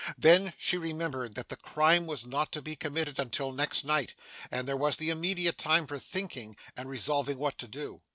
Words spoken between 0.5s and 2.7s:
she remembered that the crime was not to